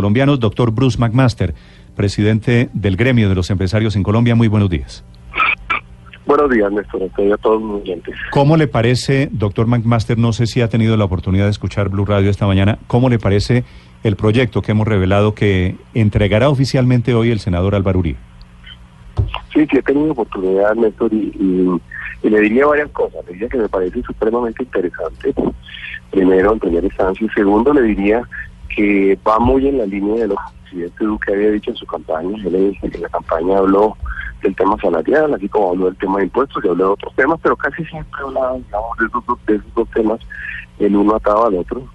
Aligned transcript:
Colombianos, 0.00 0.40
doctor 0.40 0.70
Bruce 0.70 0.98
McMaster, 0.98 1.52
presidente 1.94 2.70
del 2.72 2.96
gremio 2.96 3.28
de 3.28 3.34
los 3.34 3.50
empresarios 3.50 3.96
en 3.96 4.02
Colombia. 4.02 4.34
Muy 4.34 4.48
buenos 4.48 4.70
días. 4.70 5.04
Buenos 6.24 6.48
días, 6.48 6.72
Néstor. 6.72 7.02
Estoy 7.02 7.30
a 7.30 7.36
todos 7.36 7.60
los 7.60 7.82
oyentes. 7.82 8.14
¿Cómo 8.30 8.56
le 8.56 8.66
parece, 8.66 9.28
doctor 9.30 9.66
McMaster? 9.66 10.16
No 10.16 10.32
sé 10.32 10.46
si 10.46 10.62
ha 10.62 10.68
tenido 10.68 10.96
la 10.96 11.04
oportunidad 11.04 11.44
de 11.44 11.50
escuchar 11.50 11.90
Blue 11.90 12.06
Radio 12.06 12.30
esta 12.30 12.46
mañana. 12.46 12.78
¿Cómo 12.86 13.10
le 13.10 13.18
parece 13.18 13.64
el 14.02 14.16
proyecto 14.16 14.62
que 14.62 14.72
hemos 14.72 14.88
revelado 14.88 15.34
que 15.34 15.76
entregará 15.92 16.48
oficialmente 16.48 17.12
hoy 17.12 17.30
el 17.30 17.40
senador 17.40 17.74
Álvaro 17.74 17.98
Uribe? 17.98 18.18
Sí, 19.52 19.66
sí, 19.70 19.76
he 19.76 19.82
tenido 19.82 20.12
oportunidad, 20.12 20.74
Néstor, 20.76 21.12
y, 21.12 21.30
y, 21.38 22.26
y, 22.26 22.30
le 22.30 22.40
diría 22.40 22.64
varias 22.64 22.88
cosas. 22.92 23.22
Le 23.26 23.34
diría 23.34 23.50
que 23.50 23.58
me 23.58 23.68
parece 23.68 24.00
supremamente 24.00 24.62
interesante. 24.62 25.34
Primero, 26.10 26.54
en 26.54 26.58
primera 26.58 26.86
instancia. 26.86 27.26
Y 27.26 27.28
segundo, 27.34 27.74
le 27.74 27.82
diría 27.82 28.22
que 28.74 29.18
va 29.26 29.38
muy 29.38 29.68
en 29.68 29.78
la 29.78 29.86
línea 29.86 30.22
de 30.22 30.28
lo 30.28 30.36
que 30.36 30.42
el 30.42 30.62
presidente 30.62 31.04
Duque 31.04 31.32
había 31.32 31.50
dicho 31.50 31.70
en 31.70 31.76
su 31.76 31.86
campaña. 31.86 32.36
Él 32.44 32.78
en 32.80 33.02
la 33.02 33.08
campaña 33.08 33.58
habló 33.58 33.96
del 34.42 34.54
tema 34.56 34.76
salarial, 34.80 35.34
así 35.34 35.48
como 35.48 35.70
habló 35.70 35.86
del 35.86 35.96
tema 35.96 36.18
de 36.18 36.24
impuestos 36.24 36.64
y 36.64 36.68
habló 36.68 36.84
de 36.84 36.92
otros 36.92 37.14
temas, 37.14 37.38
pero 37.42 37.56
casi 37.56 37.84
siempre 37.84 38.20
hablaba, 38.22 38.54
de 38.54 39.06
esos, 39.06 39.26
dos, 39.26 39.38
de 39.46 39.56
esos 39.56 39.74
dos 39.74 39.90
temas, 39.90 40.20
el 40.78 40.96
uno 40.96 41.16
atado 41.16 41.46
al 41.46 41.56
otro. 41.56 41.86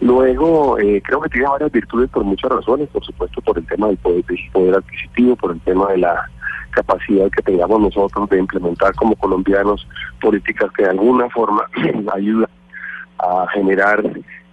Luego, 0.00 0.78
eh, 0.78 1.02
creo 1.04 1.20
que 1.20 1.28
tiene 1.28 1.48
varias 1.48 1.72
virtudes 1.72 2.08
por 2.10 2.24
muchas 2.24 2.50
razones, 2.50 2.88
por 2.88 3.04
supuesto 3.04 3.40
por 3.42 3.58
el 3.58 3.66
tema 3.66 3.88
del 3.88 3.96
poder, 3.96 4.24
del 4.24 4.38
poder 4.52 4.74
adquisitivo, 4.76 5.36
por 5.36 5.52
el 5.52 5.60
tema 5.60 5.88
de 5.90 5.98
la 5.98 6.30
capacidad 6.70 7.30
que 7.30 7.42
tengamos 7.42 7.80
nosotros 7.80 8.28
de 8.28 8.38
implementar 8.38 8.94
como 8.94 9.16
colombianos 9.16 9.86
políticas 10.20 10.70
que 10.72 10.84
de 10.84 10.90
alguna 10.90 11.28
forma 11.30 11.64
ayudan 12.14 12.48
a 13.18 13.46
generar, 13.52 14.02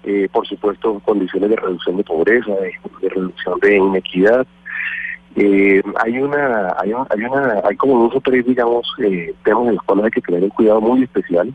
eh, 0.06 0.30
por 0.32 0.48
supuesto, 0.48 1.00
condiciones 1.04 1.50
de 1.50 1.56
reducción 1.56 1.98
de 1.98 2.04
pobreza, 2.04 2.52
de, 2.52 3.10
reducción 3.10 3.60
de 3.60 3.78
inequidad. 3.78 4.46
Eh, 5.36 5.82
hay 6.04 6.18
una, 6.20 6.74
hay 6.80 6.94
una, 6.94 7.08
hay 7.10 7.24
una, 7.24 7.62
hay 7.66 7.76
como 7.76 8.04
dos 8.04 8.16
o 8.16 8.22
tres, 8.22 8.46
digamos, 8.46 8.88
eh, 9.00 9.34
temas 9.44 9.68
en 9.68 9.76
los 9.76 9.84
cuales 9.84 10.06
hay 10.06 10.12
que 10.12 10.22
tener 10.22 10.44
un 10.44 10.50
cuidado 10.50 10.80
muy 10.80 11.04
especial. 11.04 11.54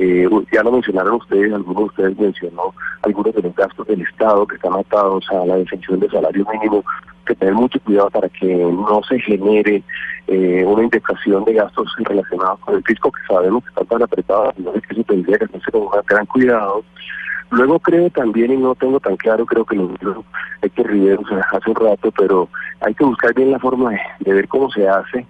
Eh, 0.00 0.28
ya 0.52 0.62
lo 0.62 0.70
mencionaron 0.70 1.14
ustedes, 1.14 1.52
algunos 1.52 1.76
de 1.76 1.84
ustedes 1.86 2.18
mencionó 2.18 2.72
algunos 3.02 3.34
de 3.34 3.42
los 3.42 3.56
gastos 3.56 3.84
del 3.88 4.02
Estado 4.02 4.46
que 4.46 4.54
están 4.54 4.74
atados 4.74 5.26
a 5.30 5.44
la 5.44 5.56
definición 5.56 5.98
de 5.98 6.08
salario 6.08 6.46
mínimo, 6.52 6.84
que 7.26 7.34
tener 7.34 7.54
mucho 7.54 7.80
cuidado 7.80 8.08
para 8.10 8.28
que 8.28 8.46
no 8.46 9.00
se 9.08 9.18
genere 9.18 9.82
eh, 10.28 10.64
una 10.64 10.84
indexación 10.84 11.44
de 11.44 11.54
gastos 11.54 11.92
relacionados 11.98 12.60
con 12.60 12.76
el 12.76 12.84
fisco, 12.84 13.10
que 13.10 13.26
sabemos 13.26 13.64
que 13.64 13.70
están 13.70 13.86
tan 13.86 14.02
apretados, 14.04 14.56
no 14.58 14.72
es 14.72 14.82
que 14.86 14.94
se 14.94 15.02
tendría 15.02 15.36
que 15.36 15.46
hacerse 15.46 15.72
con 15.72 15.82
un 15.82 15.88
gran 16.06 16.26
cuidado. 16.26 16.84
Luego 17.50 17.78
creo 17.78 18.10
también, 18.10 18.52
y 18.52 18.56
no 18.56 18.74
tengo 18.74 19.00
tan 19.00 19.16
claro, 19.16 19.46
creo 19.46 19.64
que 19.64 19.76
lo 19.76 19.88
dijo 19.88 20.24
Héctor 20.62 20.86
Rivero 20.88 21.22
hace 21.52 21.70
un 21.70 21.76
rato, 21.76 22.12
pero 22.18 22.48
hay 22.80 22.94
que 22.94 23.04
buscar 23.04 23.32
bien 23.34 23.50
la 23.52 23.58
forma 23.58 23.90
de, 23.90 24.00
de 24.20 24.34
ver 24.34 24.48
cómo 24.48 24.70
se 24.70 24.86
hace. 24.88 25.26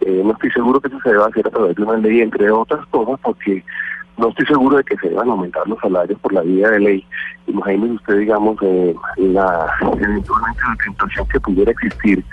Eh, 0.00 0.22
no 0.24 0.32
estoy 0.32 0.50
seguro 0.52 0.80
que 0.80 0.88
eso 0.88 0.98
se 1.02 1.10
deba 1.10 1.26
hacer 1.26 1.46
a 1.46 1.50
través 1.50 1.76
de 1.76 1.82
una 1.82 1.98
ley, 1.98 2.22
entre 2.22 2.50
otras 2.50 2.86
cosas, 2.86 3.20
porque 3.22 3.62
no 4.16 4.28
estoy 4.28 4.46
seguro 4.46 4.78
de 4.78 4.84
que 4.84 4.96
se 4.96 5.10
deban 5.10 5.28
aumentar 5.28 5.66
los 5.68 5.78
salarios 5.80 6.18
por 6.20 6.32
la 6.32 6.40
vía 6.40 6.70
de 6.70 6.80
ley. 6.80 7.06
Imagínese 7.46 7.92
usted, 7.94 8.18
digamos, 8.18 8.56
eh, 8.62 8.94
la 9.18 9.66
eventualmente 10.00 10.62
la 10.66 10.76
tentación 10.84 11.28
que 11.28 11.40
pudiera 11.40 11.70
existir 11.72 12.24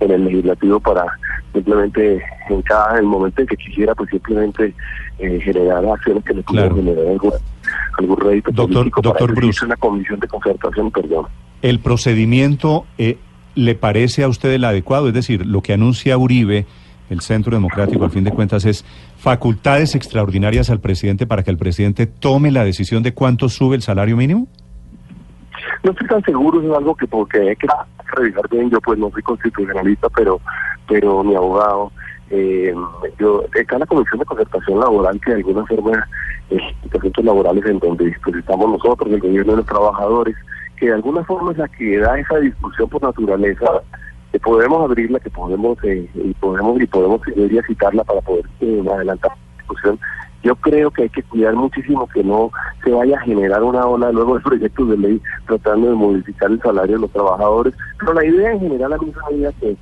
en 0.00 0.10
el 0.12 0.24
legislativo 0.24 0.78
para 0.78 1.04
simplemente 1.52 2.22
en 2.50 2.62
cada 2.62 2.98
el 2.98 3.04
momento 3.06 3.40
en 3.40 3.48
que 3.48 3.56
quisiera, 3.56 3.94
pues 3.94 4.10
simplemente 4.10 4.74
eh, 5.18 5.40
generar 5.40 5.84
acciones 5.86 6.24
que 6.24 6.34
le 6.34 6.42
pudieran 6.42 6.70
Claro. 6.74 6.84
generar 6.84 7.06
algún, 7.12 7.32
algún 7.98 8.16
rédito 8.20 8.50
Doctor- 8.52 8.74
político 8.78 9.02
doctor 9.02 9.26
para 9.28 9.34
Bruce. 9.40 9.64
una 9.64 9.76
comisión 9.76 10.20
de 10.20 10.28
concertación, 10.28 10.90
perdón. 10.90 11.26
¿El 11.62 11.80
procedimiento 11.80 12.84
eh, 12.98 13.18
le 13.54 13.74
parece 13.74 14.22
a 14.24 14.28
usted 14.28 14.50
el 14.52 14.64
adecuado? 14.64 15.08
Es 15.08 15.14
decir, 15.14 15.46
lo 15.46 15.62
que 15.62 15.72
anuncia 15.72 16.16
Uribe, 16.18 16.66
el 17.10 17.20
Centro 17.20 17.52
Democrático, 17.52 18.04
al 18.04 18.10
fin 18.10 18.24
de 18.24 18.32
cuentas, 18.32 18.64
es 18.64 18.84
facultades 19.16 19.94
extraordinarias 19.94 20.70
al 20.70 20.80
presidente 20.80 21.26
para 21.26 21.42
que 21.42 21.50
el 21.50 21.56
presidente 21.56 22.06
tome 22.06 22.50
la 22.50 22.64
decisión 22.64 23.02
de 23.02 23.14
cuánto 23.14 23.48
sube 23.48 23.76
el 23.76 23.82
salario 23.82 24.16
mínimo. 24.16 24.46
No 25.82 25.92
estoy 25.92 26.06
tan 26.08 26.22
seguro, 26.24 26.60
es 26.60 26.76
algo 26.76 26.94
que 26.94 27.06
porque 27.06 27.38
hay 27.50 27.56
que 27.56 27.66
revisar 28.16 28.48
bien. 28.50 28.70
Yo 28.70 28.80
pues 28.80 28.98
no 28.98 29.10
soy 29.10 29.22
constitucionalista, 29.22 30.08
pero 30.10 30.40
pero 30.88 31.24
mi 31.24 31.34
abogado, 31.34 31.90
eh, 32.30 32.74
yo 33.18 33.44
está 33.54 33.78
la 33.78 33.86
Comisión 33.86 34.18
de 34.18 34.24
Concertación 34.24 34.80
Laboral 34.80 35.20
que 35.20 35.30
de 35.30 35.36
alguna 35.36 35.64
forma 35.66 36.08
es 36.50 36.62
asuntos 36.94 37.24
laborales 37.24 37.64
en 37.66 37.78
donde 37.78 38.08
estamos 38.08 38.70
nosotros, 38.70 39.10
el 39.10 39.20
gobierno 39.20 39.52
de 39.52 39.58
los 39.58 39.66
trabajadores, 39.66 40.36
que 40.76 40.86
de 40.86 40.94
alguna 40.94 41.24
forma 41.24 41.52
es 41.52 41.58
la 41.58 41.68
que 41.68 41.98
da 41.98 42.18
esa 42.18 42.38
discusión 42.38 42.88
por 42.88 43.02
naturaleza 43.02 43.82
que 44.32 44.40
podemos 44.40 44.84
abrirla, 44.84 45.20
que 45.20 45.30
podemos 45.30 45.78
eh, 45.84 46.08
y 46.14 46.34
podemos 46.34 46.80
y 46.80 46.86
podemos 46.86 47.20
debería 47.22 47.62
citarla 47.62 48.04
para 48.04 48.20
poder 48.20 48.44
eh, 48.60 48.84
adelantar 48.92 49.30
la 49.30 49.58
discusión. 49.58 49.98
Yo 50.42 50.54
creo 50.56 50.90
que 50.90 51.02
hay 51.02 51.08
que 51.08 51.22
cuidar 51.22 51.54
muchísimo 51.54 52.06
que 52.08 52.22
no 52.22 52.50
se 52.84 52.90
vaya 52.90 53.16
a 53.16 53.22
generar 53.22 53.62
una 53.62 53.86
ola 53.86 54.12
luego 54.12 54.36
de 54.36 54.40
proyectos 54.44 54.88
de 54.90 54.96
ley 54.98 55.22
tratando 55.46 55.88
de 55.88 55.94
modificar 55.94 56.50
el 56.50 56.60
salario 56.60 56.96
de 56.96 57.02
los 57.02 57.12
trabajadores, 57.12 57.74
pero 57.98 58.14
la 58.14 58.24
idea 58.24 58.52
en 58.52 58.60
general 58.60 58.92
a 58.92 58.98
mí 58.98 59.12
es 59.44 59.54
que 59.56 59.76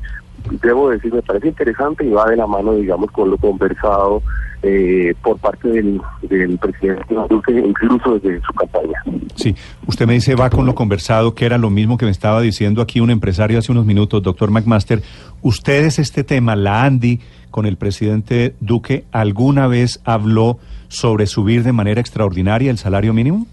debo 0.63 0.91
decir 0.91 1.13
me 1.13 1.23
parece 1.23 1.49
interesante 1.49 2.05
y 2.05 2.11
va 2.11 2.27
de 2.27 2.37
la 2.37 2.47
mano 2.47 2.73
digamos 2.73 3.11
con 3.11 3.31
lo 3.31 3.37
conversado 3.39 4.23
eh, 4.67 5.15
por 5.23 5.37
parte 5.39 5.69
del, 5.69 6.01
del 6.23 6.57
presidente 6.57 7.15
Duque, 7.29 7.53
incluso 7.53 8.19
desde 8.19 8.41
su 8.41 8.53
campaña. 8.55 8.99
Sí, 9.35 9.55
usted 9.87 10.07
me 10.07 10.15
dice, 10.15 10.35
va 10.37 10.49
con 10.49 10.65
lo 10.65 10.75
conversado, 10.75 11.35
que 11.35 11.45
era 11.45 11.59
lo 11.59 11.69
mismo 11.69 11.99
que 11.99 12.07
me 12.07 12.11
estaba 12.11 12.41
diciendo 12.41 12.81
aquí 12.81 12.99
un 13.01 13.11
empresario 13.11 13.59
hace 13.59 13.73
unos 13.73 13.85
minutos, 13.85 14.23
doctor 14.23 14.51
McMaster. 14.51 15.03
¿Ustedes 15.43 15.99
este 15.99 16.25
tema, 16.25 16.57
la 16.57 16.85
Andy, 16.85 17.21
con 17.51 17.67
el 17.67 17.77
presidente 17.77 18.55
Duque, 18.61 19.05
alguna 19.13 19.67
vez 19.67 20.01
habló 20.07 20.57
sobre 20.89 21.27
subir 21.27 21.63
de 21.63 21.73
manera 21.73 22.01
extraordinaria 22.01 22.71
el 22.71 22.79
salario 22.79 23.13
mínimo? 23.13 23.47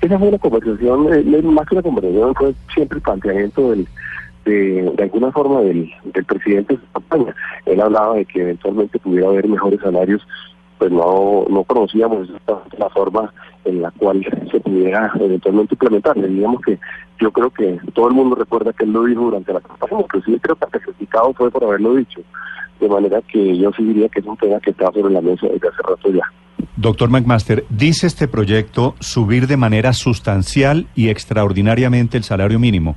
Esa 0.00 0.20
fue 0.20 0.28
una 0.28 0.38
conversación, 0.38 1.12
eh, 1.12 1.42
más 1.42 1.66
que 1.66 1.74
una 1.74 1.82
conversación, 1.82 2.32
fue 2.36 2.54
siempre 2.72 2.98
el 2.98 3.02
planteamiento 3.02 3.70
del, 3.70 3.88
de, 4.46 4.90
de 4.96 5.02
alguna 5.02 5.30
forma 5.32 5.60
del, 5.60 5.92
del 6.04 6.24
presidente 6.24 6.74
de 6.74 6.82
campaña. 6.92 7.34
Él 7.66 7.80
hablaba 7.80 8.14
de 8.14 8.24
que 8.24 8.40
eventualmente 8.40 8.98
pudiera 8.98 9.28
haber 9.28 9.48
mejores 9.48 9.80
salarios, 9.80 10.26
pues 10.78 10.90
no, 10.90 11.44
no 11.50 11.64
conocíamos 11.64 12.28
la 12.78 12.90
forma 12.90 13.32
en 13.64 13.82
la 13.82 13.90
cual 13.90 14.24
se 14.50 14.60
pudiera 14.60 15.10
eventualmente 15.20 15.74
implementar. 15.74 16.14
Digamos 16.16 16.60
que 16.62 16.78
yo 17.20 17.32
creo 17.32 17.50
que 17.50 17.78
todo 17.94 18.08
el 18.08 18.14
mundo 18.14 18.36
recuerda 18.36 18.72
que 18.72 18.84
él 18.84 18.92
lo 18.92 19.04
dijo 19.04 19.22
durante 19.22 19.52
la 19.52 19.60
campaña, 19.60 20.00
inclusive 20.00 20.38
creo 20.40 20.56
que 20.56 20.80
criticado 20.80 21.32
fue 21.34 21.50
por 21.50 21.64
haberlo 21.64 21.94
dicho. 21.94 22.20
De 22.80 22.88
manera 22.88 23.22
que 23.22 23.56
yo 23.58 23.70
sí 23.72 23.82
diría 23.84 24.08
que 24.08 24.20
es 24.20 24.26
un 24.26 24.36
tema 24.36 24.60
que 24.60 24.70
está 24.70 24.92
sobre 24.92 25.12
la 25.12 25.20
mesa 25.22 25.46
desde 25.46 25.68
hace 25.68 25.82
rato 25.82 26.10
ya. 26.10 26.30
Doctor 26.76 27.08
McMaster, 27.08 27.64
dice 27.70 28.06
este 28.06 28.28
proyecto 28.28 28.94
subir 29.00 29.46
de 29.46 29.56
manera 29.56 29.94
sustancial 29.94 30.86
y 30.94 31.08
extraordinariamente 31.08 32.18
el 32.18 32.22
salario 32.22 32.58
mínimo. 32.58 32.96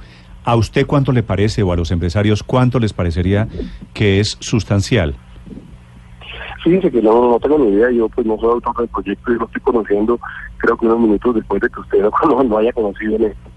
¿A 0.50 0.56
usted 0.56 0.88
cuánto 0.88 1.12
le 1.12 1.22
parece 1.22 1.62
o 1.62 1.72
a 1.72 1.76
los 1.76 1.92
empresarios 1.92 2.42
cuánto 2.42 2.80
les 2.80 2.92
parecería 2.92 3.48
que 3.94 4.20
es 4.20 4.36
sustancial? 4.40 5.14
Fíjense 6.64 6.90
que 6.90 7.04
no, 7.04 7.30
no 7.30 7.40
tengo 7.40 7.60
ni 7.60 7.68
idea, 7.68 7.92
yo 7.92 8.10
pues 8.10 8.26
no 8.26 8.36
soy 8.40 8.54
autor 8.54 8.78
del 8.78 8.88
proyecto 8.88 9.32
y 9.32 9.36
lo 9.36 9.46
estoy 9.46 9.62
conociendo 9.62 10.20
creo 10.58 10.76
que 10.76 10.88
unos 10.88 11.02
minutos 11.02 11.36
después 11.36 11.62
de 11.62 11.70
que 11.70 11.80
usted 11.80 12.00
no, 12.28 12.44
no 12.44 12.58
haya 12.58 12.74
conocido 12.74 13.18
en 13.18 13.26
esto. 13.26 13.50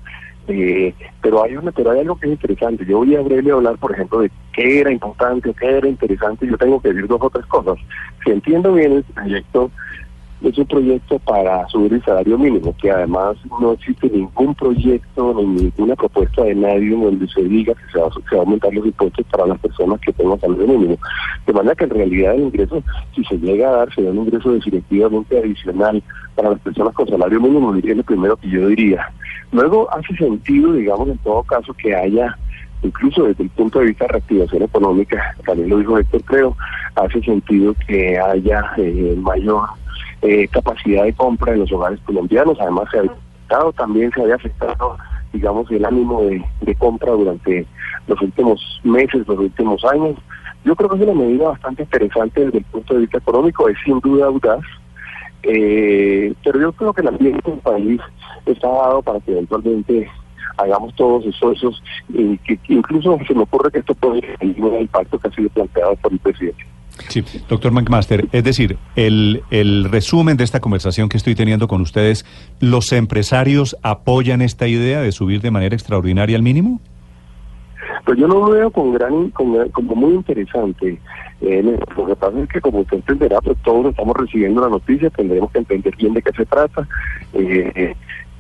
Eh, 0.49 0.95
pero 1.23 1.43
hay 1.43 1.57
una, 1.57 1.73
pero 1.73 1.93
hay 1.93 2.01
algo 2.01 2.17
que 2.17 2.27
es 2.27 2.33
interesante. 2.33 2.85
Yo 2.85 2.99
voy 2.99 3.17
a 3.17 3.23
breve 3.23 3.53
hablar, 3.53 3.79
por 3.79 3.93
ejemplo, 3.93 4.21
de 4.21 4.31
qué 4.53 4.81
era 4.81 4.93
importante 4.93 5.55
qué 5.59 5.79
era 5.79 5.89
interesante. 5.89 6.47
Yo 6.47 6.59
tengo 6.59 6.79
que 6.79 6.89
decir 6.89 7.07
dos 7.07 7.23
o 7.23 7.31
tres 7.31 7.47
cosas. 7.47 7.79
Si 8.23 8.33
entiendo 8.33 8.75
bien 8.75 8.93
el 8.93 9.05
proyecto, 9.05 9.71
es 10.49 10.59
un 10.59 10.67
proyecto 10.67 11.19
para 11.21 11.67
subir 11.69 11.95
el 11.95 12.05
salario 12.05 12.39
mínimo, 12.39 12.75
que 12.81 12.91
además 12.91 13.37
no 13.61 13.73
existe 13.73 14.11
ningún 14.11 14.55
proyecto 14.55 15.35
ni 15.35 15.65
ninguna 15.65 15.95
propuesta 15.95 16.43
de 16.43 16.55
nadie 16.55 16.91
donde 16.91 17.29
se 17.29 17.43
diga 17.43 17.75
que 17.75 17.93
se 17.93 17.99
va, 17.99 18.07
a 18.07 18.41
aumentar 18.41 18.73
los 18.75 18.87
impuestos 18.87 19.25
para 19.31 19.47
las 19.47 19.59
personas 19.59 20.01
que 20.01 20.13
tengan 20.13 20.41
salario 20.41 20.67
mínimo. 20.67 20.99
De 21.47 21.53
manera 21.53 21.75
que 21.75 21.85
en 21.85 21.91
realidad 21.91 22.35
el 22.35 22.43
ingreso, 22.43 22.83
si 23.15 23.25
se 23.25 23.39
llega 23.39 23.69
a 23.69 23.77
dar, 23.79 23.95
sería 23.95 24.11
un 24.11 24.19
ingreso 24.19 24.53
definitivamente 24.53 25.39
adicional 25.39 26.03
para 26.35 26.51
las 26.51 26.61
personas 26.61 26.95
con 26.95 27.09
salario 27.09 27.41
mínimo, 27.41 27.73
diría 27.73 27.95
lo 27.95 28.03
primero 28.03 28.37
que 28.37 28.49
yo 28.49 28.67
diría. 28.69 29.13
Luego 29.53 29.89
hace 29.93 30.15
sentido, 30.17 30.73
digamos, 30.73 31.09
en 31.09 31.19
todo 31.19 31.43
caso, 31.43 31.75
que 31.75 31.95
haya 31.95 32.37
incluso 32.83 33.25
desde 33.25 33.45
el 33.45 33.51
punto 33.51 33.79
de 33.79 33.87
vista 33.87 34.07
de 34.07 34.13
reactivación 34.13 34.63
económica, 34.63 35.37
también 35.47 35.71
lo 35.71 35.79
dijo 35.79 35.99
Héctor, 35.99 36.23
creo, 36.25 36.57
hace 36.97 37.23
sentido 37.23 37.75
que 37.87 38.19
haya 38.19 38.73
eh, 38.77 39.15
mayor 39.19 39.69
eh, 40.23 40.49
capacidad 40.49 41.05
de 41.05 41.13
compra 41.13 41.53
en 41.53 41.61
los 41.61 41.73
hogares 41.73 42.01
colombianos. 42.05 42.59
Además, 42.61 42.89
se 42.91 42.99
ha 42.99 43.03
afectado, 43.03 43.73
también 43.73 44.11
se 44.13 44.23
había 44.23 44.37
afectado, 44.37 44.97
digamos, 45.33 45.71
el 45.71 45.85
ánimo 45.85 46.23
de, 46.23 46.75
compra 46.77 47.13
durante 47.13 47.67
los 48.07 48.21
últimos 48.23 48.81
meses, 48.85 49.27
los 49.27 49.39
últimos 49.39 49.85
años. 49.85 50.17
Yo 50.65 50.77
creo 50.77 50.91
que 50.91 50.97
es 50.97 51.03
una 51.03 51.21
medida 51.21 51.49
bastante 51.49 51.83
interesante 51.83 52.45
desde 52.45 52.59
el 52.59 52.65
punto 52.65 52.95
de 52.95 53.01
vista 53.01 53.19
económico, 53.19 53.69
es 53.69 53.77
sin 53.85 53.99
duda 54.01 54.27
audaz, 54.27 54.61
eh, 55.43 56.33
pero 56.45 56.61
yo 56.61 56.73
creo 56.73 56.93
que 56.93 57.01
el 57.01 57.09
ambiente 57.09 57.51
del 57.51 57.61
país 57.61 58.01
está 58.47 58.69
dado 58.69 59.03
para 59.03 59.19
que 59.21 59.33
eventualmente 59.33 60.09
hagamos 60.57 60.95
todos 60.95 61.27
esfuerzos 61.27 61.83
y 62.09 62.39
que, 62.39 62.59
incluso 62.69 63.19
se 63.27 63.35
me 63.35 63.43
ocurre 63.43 63.73
que 63.73 63.81
esto 63.81 63.95
puede 63.95 64.21
tener 64.21 64.75
el 64.75 64.83
impacto 64.83 65.19
que 65.19 65.29
ha 65.29 65.33
sido 65.33 65.49
planteado 65.51 65.97
por 65.97 66.13
el 66.13 66.19
presidente. 66.21 66.65
Sí, 67.09 67.25
doctor 67.49 67.73
McMaster, 67.73 68.29
es 68.33 68.45
decir, 68.45 68.79
el, 68.97 69.43
el 69.51 69.85
resumen 69.85 70.37
de 70.37 70.45
esta 70.45 70.61
conversación 70.61 71.09
que 71.09 71.17
estoy 71.17 71.35
teniendo 71.35 71.69
con 71.69 71.81
ustedes, 71.81 72.25
¿los 72.61 72.93
empresarios 72.93 73.77
apoyan 73.83 74.43
esta 74.43 74.67
idea 74.67 75.01
de 75.01 75.13
subir 75.13 75.41
de 75.41 75.51
manera 75.51 75.75
extraordinaria 75.75 76.37
al 76.37 76.43
mínimo? 76.43 76.81
Pues 78.05 78.19
yo 78.19 78.27
lo 78.27 78.51
veo 78.51 78.71
con 78.71 78.93
gran, 78.95 79.31
como 79.31 79.95
muy 79.95 80.15
interesante. 80.15 80.99
Eh, 81.41 81.79
lo 81.97 82.07
que 82.07 82.17
pasa 82.17 82.39
es 82.41 82.49
que, 82.49 82.61
como 82.61 82.81
usted 82.81 82.97
entenderá, 82.97 83.41
pues 83.41 83.57
todos 83.65 83.87
estamos 83.87 84.17
recibiendo 84.17 84.61
la 84.61 84.69
noticia, 84.69 85.11
tendremos 85.11 85.51
que 85.53 85.59
entender 85.59 85.95
bien 85.97 86.15
de 86.15 86.23
qué 86.23 86.33
se 86.33 86.47
trata. 86.47 86.87
Eh, 87.33 87.95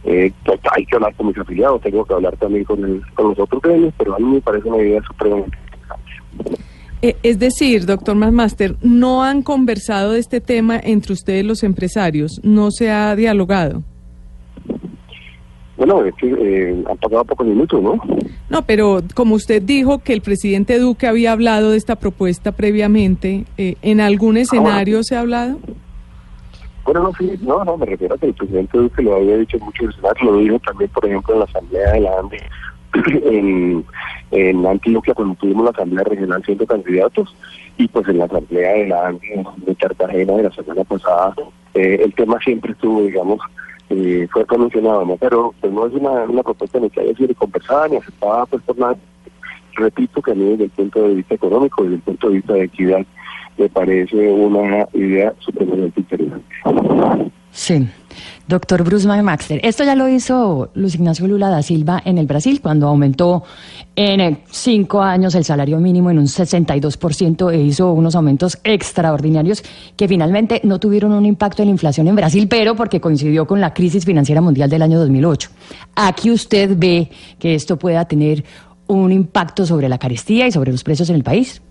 eh, 0.05 0.33
pues, 0.45 0.61
hay 0.73 0.85
que 0.87 0.97
hablar 0.97 1.15
con 1.15 1.29
mis 1.29 1.39
afiliados, 1.39 1.81
tengo 1.81 2.05
que 2.05 2.15
hablar 2.15 2.37
también 2.37 2.65
con, 2.65 3.03
con 3.15 3.29
los 3.29 3.39
otros 3.39 3.63
gremios, 3.63 3.95
pero 3.97 4.15
a 4.15 4.19
mí 4.19 4.35
me 4.35 4.41
parece 4.41 4.69
una 4.69 4.79
idea 4.79 5.01
supremamente 5.03 5.57
interesante. 5.65 6.62
Eh, 7.03 7.17
es 7.25 7.41
decir, 7.41 7.85
doctor 7.85 8.15
Masmaster, 8.15 8.77
¿no 8.81 9.25
han 9.25 9.43
conversado 9.43 10.13
de 10.13 10.21
este 10.21 10.41
tema 10.41 10.79
entre 10.81 11.13
ustedes 11.13 11.45
los 11.45 11.65
empresarios? 11.65 12.41
¿No 12.45 12.71
se 12.71 12.93
ha 12.93 13.17
dialogado? 13.17 13.83
Bueno, 15.77 16.05
es 16.05 16.15
que 16.15 16.29
eh, 16.29 16.85
han 16.89 16.97
pasado 16.99 17.25
pocos 17.25 17.45
minutos, 17.45 17.83
¿no? 17.83 18.01
No, 18.49 18.63
pero 18.63 19.01
como 19.15 19.35
usted 19.35 19.61
dijo 19.61 19.99
que 19.99 20.13
el 20.13 20.23
presidente 20.23 20.79
Duque 20.79 21.09
había 21.09 21.33
hablado 21.33 21.73
de 21.73 21.77
esta 21.77 21.97
propuesta 21.97 22.53
previamente, 22.53 23.47
eh, 23.59 23.75
¿en 23.83 24.01
algún 24.01 24.37
ah, 24.37 24.41
escenario 24.43 25.03
se 25.03 25.17
ha 25.17 25.21
hablado? 25.21 25.59
Bueno, 26.85 27.03
no, 27.03 27.13
sí, 27.19 27.33
no, 27.43 27.65
no, 27.65 27.77
me 27.79 27.87
refiero 27.87 28.15
a 28.15 28.19
que 28.19 28.27
el 28.27 28.35
presidente 28.35 28.79
Duque 28.79 29.03
lo 29.03 29.17
había 29.17 29.39
dicho 29.39 29.57
en 29.57 29.65
muchos 29.65 29.91
escenarios, 29.91 30.25
lo 30.25 30.39
dijo 30.39 30.59
también, 30.61 30.91
por 30.91 31.05
ejemplo, 31.05 31.35
en 31.35 31.41
la 31.41 31.47
Asamblea 31.47 31.93
de 31.93 32.01
la 32.01 32.19
ANDE 32.21 32.39
en, 33.25 33.85
en 34.31 34.67
Antioquia 34.67 35.15
cuando 35.15 35.35
tuvimos 35.37 35.65
la 35.65 35.71
Asamblea 35.71 36.05
Regional 36.05 36.43
siendo 36.45 36.67
candidatos 36.67 37.35
y 37.79 37.89
pues 37.89 38.09
en 38.09 38.19
la 38.19 38.27
Asamblea 38.27 38.73
de 38.73 38.89
la 38.89 39.13
de 39.13 39.75
Cartagena 39.77 40.35
de 40.35 40.43
la 40.45 40.53
semana 40.53 40.85
pasada 40.85 41.35
eh, 41.75 42.01
el 42.05 42.15
tema 42.15 42.39
siempre 42.45 42.73
estuvo, 42.73 43.03
digamos, 43.03 43.41
eh, 43.89 44.29
fue 44.31 44.59
mencionado, 44.59 45.05
¿no? 45.05 45.17
Pero 45.17 45.55
pues 45.61 45.73
no 45.73 45.87
es 45.87 45.93
una, 45.95 46.11
una 46.25 46.43
propuesta 46.43 46.79
ni 46.79 46.91
que 46.91 47.01
haya 47.01 47.15
sido 47.15 47.35
conversada 47.35 47.89
ni 47.89 47.97
aceptada 47.97 48.47
pues 48.47 48.63
por 48.63 48.79
nada. 48.79 48.97
Repito 49.75 50.21
que 50.21 50.33
a 50.33 50.35
mí 50.35 50.51
desde 50.51 50.65
el 50.65 50.71
punto 50.71 51.03
de 51.03 51.15
vista 51.15 51.35
económico, 51.35 51.83
desde 51.83 51.97
el 51.97 52.03
punto 52.03 52.29
de 52.29 52.35
vista 52.35 52.53
de 52.55 52.65
equidad, 52.65 53.07
me 53.57 53.69
parece 53.69 54.17
una 54.17 54.87
idea 54.93 55.33
supremamente 55.41 56.01
interesante. 56.01 56.55
Sí. 57.51 57.89
Doctor 58.53 58.85
Bruce 58.85 59.09
McMaster, 59.09 59.61
esto 59.65 59.83
ya 59.83 59.95
lo 59.95 60.11
hizo 60.11 60.69
Luis 60.75 60.95
Ignacio 60.95 61.27
Lula 61.27 61.49
da 61.49 61.63
Silva 61.63 62.03
en 62.05 62.19
el 62.19 62.27
Brasil 62.27 62.61
cuando 62.61 62.87
aumentó 62.87 63.45
en 63.97 64.41
cinco 64.51 65.01
años 65.01 65.35
el 65.35 65.47
salario 65.47 65.81
mínimo 65.81 66.11
en 66.11 66.19
un 66.19 66.27
62% 66.27 67.51
e 67.51 67.63
hizo 67.63 67.95
unos 67.95 68.15
aumentos 68.15 68.59
extraordinarios 68.63 69.65
que 69.97 70.07
finalmente 70.07 70.61
no 70.65 70.79
tuvieron 70.79 71.13
un 71.13 71.25
impacto 71.25 71.63
en 71.63 71.69
la 71.69 71.73
inflación 71.73 72.09
en 72.09 72.17
Brasil, 72.17 72.47
pero 72.47 72.77
porque 72.77 73.01
coincidió 73.01 73.47
con 73.47 73.59
la 73.59 73.73
crisis 73.73 74.05
financiera 74.05 74.43
mundial 74.43 74.69
del 74.69 74.83
año 74.83 74.99
2008. 74.99 75.49
Aquí 75.95 76.31
usted 76.31 76.77
ve 76.77 77.11
que 77.39 77.55
esto 77.55 77.79
pueda 77.79 78.05
tener 78.05 78.45
un 78.87 79.13
impacto 79.13 79.65
sobre 79.65 79.89
la 79.89 79.97
carestía 79.97 80.47
y 80.47 80.53
sobre 80.53 80.73
los 80.73 80.85
precios 80.85 81.09
en 81.09 81.17
el 81.17 81.23
país. 81.23 81.63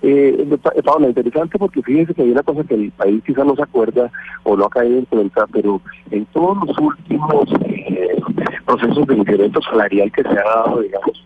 Eh, 0.00 0.46
Paula, 0.84 1.08
interesante 1.08 1.58
porque 1.58 1.82
fíjense 1.82 2.14
que 2.14 2.22
hay 2.22 2.30
una 2.30 2.42
cosa 2.42 2.62
que 2.62 2.74
el 2.74 2.90
país 2.92 3.22
quizá 3.26 3.42
no 3.44 3.56
se 3.56 3.62
acuerda 3.62 4.10
o 4.44 4.56
no 4.56 4.66
ha 4.66 4.70
caído 4.70 4.98
en 4.98 5.04
cuenta, 5.06 5.46
pero 5.52 5.80
en 6.10 6.24
todos 6.26 6.56
los 6.66 6.78
últimos 6.78 7.48
eh, 7.64 8.16
procesos 8.64 9.06
de 9.06 9.16
incremento 9.16 9.60
salarial 9.62 10.12
que 10.12 10.22
se 10.22 10.28
ha 10.28 10.44
dado, 10.44 10.82
digamos, 10.82 11.24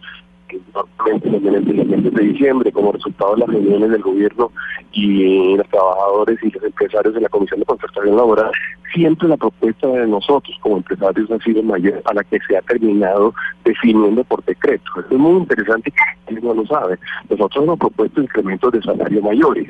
en 0.51 1.55
el 1.55 1.87
mes 1.87 2.15
de 2.15 2.23
diciembre, 2.23 2.73
como 2.73 2.93
resultado 2.93 3.35
de 3.35 3.41
las 3.41 3.49
reuniones 3.49 3.91
del 3.91 4.03
gobierno 4.03 4.51
y 4.93 5.57
los 5.57 5.69
trabajadores 5.69 6.39
y 6.43 6.51
los 6.51 6.63
empresarios 6.63 7.15
de 7.15 7.21
la 7.21 7.29
Comisión 7.29 7.61
de 7.61 7.67
Concertación 7.67 8.17
Laboral, 8.17 8.51
siempre 8.93 9.29
la 9.29 9.37
propuesta 9.37 9.89
de 9.89 10.07
nosotros 10.07 10.57
como 10.61 10.77
empresarios 10.77 11.31
ha 11.31 11.39
sido 11.39 11.63
mayor 11.63 12.03
a 12.05 12.15
la 12.15 12.25
que 12.25 12.39
se 12.47 12.57
ha 12.57 12.63
terminado 12.63 13.35
definiendo 13.65 14.23
por 14.25 14.45
decreto. 14.45 14.85
Esto 14.99 15.15
es 15.15 15.19
muy 15.19 15.41
interesante 15.41 15.93
que 16.27 16.35
no 16.41 16.55
lo 16.55 16.67
sabe. 16.67 16.99
Nosotros 17.31 17.65
hemos 17.65 17.79
propuesto 17.79 18.23
incrementos 18.23 18.73
de 18.73 18.83
salario 18.83 19.23
mayores. 19.23 19.69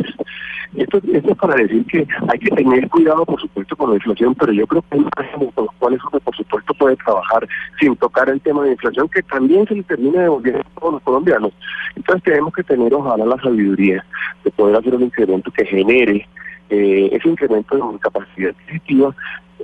Esto, 0.74 0.98
esto 1.12 1.30
es 1.30 1.36
para 1.36 1.54
decir 1.56 1.84
que 1.86 2.06
hay 2.28 2.38
que 2.38 2.50
tener 2.50 2.88
cuidado, 2.88 3.26
por 3.26 3.40
supuesto, 3.40 3.76
con 3.76 3.90
la 3.90 3.96
inflación, 3.96 4.34
pero 4.34 4.52
yo 4.52 4.66
creo 4.66 4.82
que 4.82 4.96
hay 4.96 5.06
margen 5.16 5.50
con 5.50 5.66
los 5.66 5.74
cuales 5.76 6.00
uno, 6.10 6.20
por 6.20 6.34
supuesto, 6.34 6.74
puede 6.74 6.96
trabajar 6.96 7.46
sin 7.78 7.94
tocar 7.96 8.30
el 8.30 8.40
tema 8.40 8.64
de 8.64 8.72
inflación, 8.72 9.08
que 9.08 9.22
también 9.22 9.66
se 9.66 9.74
le 9.74 9.82
termina 9.82 10.22
devolviendo 10.22 10.60
a 10.60 10.80
todos 10.80 10.94
los 10.94 11.02
colombianos. 11.02 11.52
Entonces 11.94 12.22
tenemos 12.24 12.54
que 12.54 12.62
tener, 12.62 12.92
ojalá, 12.94 13.26
la 13.26 13.36
sabiduría 13.42 14.02
de 14.44 14.50
poder 14.50 14.76
hacer 14.76 14.94
un 14.94 15.02
incremento 15.02 15.50
que 15.50 15.64
genere 15.66 16.26
eh, 16.70 17.10
ese 17.12 17.28
incremento 17.28 17.76
de 17.76 17.98
capacidad 17.98 18.50
adquisitiva. 18.50 19.14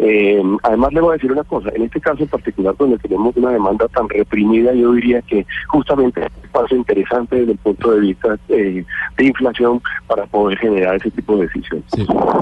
Eh, 0.01 0.41
además, 0.63 0.93
le 0.93 1.01
voy 1.01 1.11
a 1.11 1.13
decir 1.15 1.33
una 1.33 1.43
cosa, 1.43 1.71
en 1.75 1.83
este 1.83 2.01
caso 2.01 2.23
en 2.23 2.29
particular, 2.29 2.77
donde 2.79 2.99
tenemos 2.99 3.37
una 3.37 3.51
demanda 3.51 3.89
tan 3.89 4.09
reprimida, 4.09 4.73
yo 4.73 4.93
diría 4.93 5.21
que 5.23 5.45
justamente 5.69 6.21
es 6.21 6.27
un 6.45 6.51
paso 6.51 6.77
interesante 6.77 7.37
desde 7.37 7.53
el 7.53 7.59
punto 7.59 7.93
de 7.93 8.01
vista 8.01 8.39
eh, 8.51 8.85
de 9.17 9.25
inflación 9.25 9.81
para 10.07 10.27
poder 10.27 10.57
generar 10.59 10.97
ese 10.97 11.11
tipo 11.11 11.37
de 11.37 11.47
decisiones. 11.47 11.85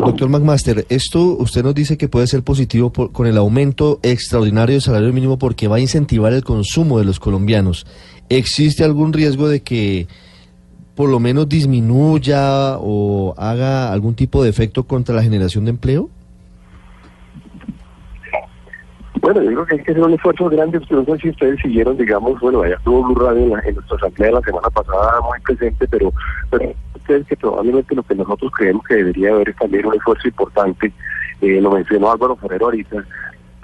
Doctor 0.05 0.29
McMaster, 0.29 0.85
esto 0.91 1.37
usted 1.39 1.63
nos 1.63 1.75
dice 1.75 1.97
que 1.97 2.09
puede 2.09 2.27
ser 2.27 2.43
positivo 2.43 2.93
con 2.93 3.27
el 3.27 3.39
aumento 3.39 4.01
extraordinario 4.03 4.75
del 4.75 4.83
salario 4.83 5.13
mínimo 5.15 5.39
porque 5.39 5.67
va 5.67 5.77
a 5.77 5.81
incentivar 5.81 6.35
el 6.35 6.45
consumo 6.45 6.99
de 6.99 7.07
los 7.07 7.21
colombianos. 7.21 7.87
¿Existe 8.29 8.85
algún 8.85 9.15
riesgo 9.15 9.49
de 9.49 9.63
que 9.63 10.09
por 10.97 11.11
lo 11.11 11.21
menos 11.21 11.49
disminuya 11.49 12.79
o 12.79 13.35
haga 13.37 13.93
algún 13.93 14.15
tipo 14.15 14.43
de 14.43 14.49
efecto 14.49 14.85
contra 14.85 15.15
la 15.15 15.23
generación 15.23 15.67
de 15.67 15.71
empleo? 15.71 16.09
Bueno, 19.21 19.43
yo 19.43 19.51
creo 19.51 19.67
que 19.67 19.75
hay 19.75 19.83
que 19.83 19.91
hacer 19.91 20.03
un 20.03 20.15
esfuerzo 20.15 20.49
grande. 20.49 20.81
No 20.89 21.05
sé 21.05 21.19
si 21.19 21.31
ustedes 21.31 21.61
siguieron, 21.61 21.97
digamos, 21.97 22.41
bueno, 22.41 22.63
allá 22.63 22.77
estuvo 22.77 23.03
Blue 23.05 23.27
Radio 23.27 23.43
en, 23.43 23.75
nuestra 23.75 23.97
asamblea 23.97 24.31
la 24.33 24.41
semana 24.41 24.71
pasada 24.71 25.21
muy 25.21 25.39
presente, 25.41 25.87
pero, 25.89 26.13
pero 26.51 26.73
ustedes 26.95 27.27
que 27.27 27.37
probablemente 27.37 27.95
lo 27.95 28.03
que 28.03 28.15
nosotros 28.15 28.53
creemos 28.57 28.85
que 28.87 28.95
debería 28.95 29.33
haber 29.33 29.51
es 29.51 29.57
también 29.57 29.85
un 29.87 29.95
esfuerzo 29.95 30.29
importante, 30.29 30.93
eh, 31.43 31.61
lo 31.61 31.73
mencionó 31.73 32.11
Álvaro 32.11 32.37
Ferrero 32.37 32.67
ahorita, 32.67 33.05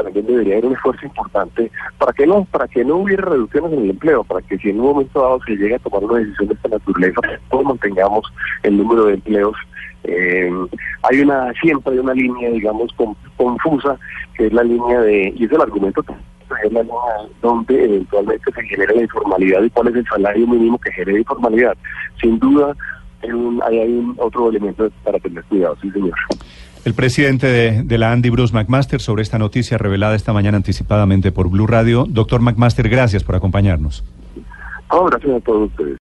también 0.02 0.26
debería 0.26 0.54
haber 0.54 0.66
un 0.66 0.74
esfuerzo 0.74 1.06
importante 1.06 1.70
para 1.98 2.12
que 2.12 2.26
no 2.26 2.44
para 2.44 2.68
que 2.68 2.84
no 2.84 2.96
hubiera 2.96 3.24
reducciones 3.24 3.72
en 3.72 3.84
el 3.84 3.90
empleo, 3.90 4.24
para 4.24 4.42
que 4.42 4.58
si 4.58 4.70
en 4.70 4.80
un 4.80 4.86
momento 4.86 5.20
dado 5.20 5.40
se 5.46 5.56
llegue 5.56 5.74
a 5.74 5.78
tomar 5.78 6.04
una 6.04 6.18
decisión 6.18 6.48
de 6.48 6.54
esta 6.54 6.68
naturaleza, 6.68 7.20
todos 7.50 7.64
mantengamos 7.64 8.24
el 8.62 8.76
número 8.76 9.06
de 9.06 9.14
empleos. 9.14 9.56
Eh, 10.04 10.50
hay 11.04 11.20
una 11.20 11.52
siempre 11.60 11.92
hay 11.92 11.98
una 12.00 12.14
línea, 12.14 12.50
digamos, 12.50 12.90
confusa, 13.36 13.96
que 14.36 14.46
es 14.46 14.52
la 14.52 14.64
línea 14.64 15.00
de, 15.00 15.32
y 15.36 15.44
es 15.44 15.52
el 15.52 15.60
argumento 15.60 16.04
es 16.64 16.72
la 16.72 16.82
línea 16.82 16.94
donde 17.40 17.84
eventualmente 17.84 18.52
se 18.52 18.62
genera 18.62 18.92
la 18.92 19.02
informalidad 19.02 19.62
y 19.62 19.70
cuál 19.70 19.88
es 19.88 19.96
el 19.96 20.06
salario 20.06 20.46
mínimo 20.46 20.78
que 20.78 20.92
genera 20.92 21.18
informalidad. 21.18 21.76
Sin 22.20 22.38
duda, 22.38 22.76
hay, 23.22 23.30
un, 23.30 23.62
hay 23.64 23.78
un 23.78 24.14
otro 24.18 24.50
elemento 24.50 24.90
para 25.04 25.18
tener 25.18 25.42
cuidado, 25.44 25.76
sí 25.80 25.90
señor. 25.90 26.14
El 26.84 26.94
presidente 26.94 27.46
de, 27.84 27.98
la 27.98 28.10
Andy, 28.10 28.30
Bruce 28.30 28.52
McMaster, 28.52 29.00
sobre 29.00 29.22
esta 29.22 29.38
noticia 29.38 29.78
revelada 29.78 30.16
esta 30.16 30.32
mañana 30.32 30.56
anticipadamente 30.56 31.30
por 31.30 31.48
Blue 31.48 31.68
Radio. 31.68 32.06
Doctor 32.08 32.40
McMaster, 32.40 32.88
gracias 32.88 33.22
por 33.22 33.36
acompañarnos. 33.36 34.02
Oh, 34.88 35.06
gracias 35.06 35.36
a 35.36 35.40
todos 35.40 35.70
ustedes. 35.70 36.00